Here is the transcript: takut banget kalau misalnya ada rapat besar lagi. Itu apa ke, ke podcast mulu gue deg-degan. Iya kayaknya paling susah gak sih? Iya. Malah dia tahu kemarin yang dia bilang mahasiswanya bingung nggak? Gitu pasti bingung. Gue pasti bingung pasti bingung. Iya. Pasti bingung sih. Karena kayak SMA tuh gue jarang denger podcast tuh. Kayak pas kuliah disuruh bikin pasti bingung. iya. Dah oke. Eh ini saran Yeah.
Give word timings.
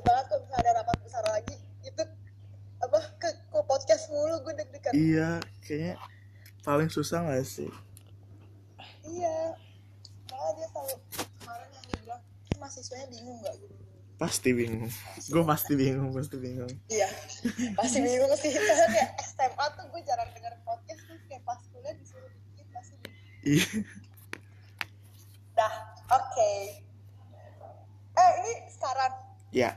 takut 0.00 0.08
banget 0.08 0.24
kalau 0.32 0.40
misalnya 0.44 0.60
ada 0.64 0.72
rapat 0.80 0.96
besar 1.04 1.24
lagi. 1.28 1.56
Itu 1.84 2.02
apa 2.80 2.98
ke, 3.20 3.28
ke 3.52 3.60
podcast 3.68 4.04
mulu 4.08 4.36
gue 4.48 4.54
deg-degan. 4.56 4.92
Iya 4.96 5.30
kayaknya 5.64 5.94
paling 6.64 6.88
susah 6.88 7.28
gak 7.28 7.44
sih? 7.44 7.68
Iya. 9.04 9.56
Malah 10.32 10.52
dia 10.56 10.68
tahu 10.72 10.88
kemarin 11.44 11.68
yang 11.76 11.84
dia 11.84 11.98
bilang 12.04 12.22
mahasiswanya 12.56 13.06
bingung 13.12 13.36
nggak? 13.44 13.54
Gitu 13.60 13.80
pasti 14.20 14.52
bingung. 14.52 14.92
Gue 15.32 15.44
pasti 15.48 15.72
bingung 15.72 16.12
pasti 16.12 16.36
bingung. 16.36 16.68
Iya. 16.92 17.08
Pasti 17.72 18.04
bingung 18.04 18.28
sih. 18.36 18.52
Karena 18.52 18.86
kayak 18.92 19.10
SMA 19.24 19.66
tuh 19.80 19.84
gue 19.88 20.00
jarang 20.04 20.28
denger 20.36 20.60
podcast 20.60 21.00
tuh. 21.08 21.16
Kayak 21.24 21.40
pas 21.48 21.56
kuliah 21.72 21.96
disuruh 21.96 22.28
bikin 22.28 22.68
pasti 22.68 22.94
bingung. 23.00 23.24
iya. 23.48 23.66
Dah 25.56 25.74
oke. 26.12 26.52
Eh 28.12 28.30
ini 28.44 28.52
saran 28.76 29.29
Yeah. 29.52 29.74